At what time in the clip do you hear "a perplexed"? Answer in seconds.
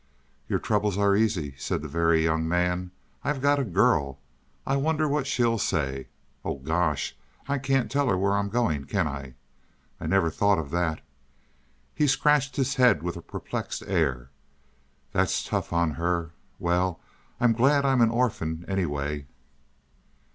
13.15-13.83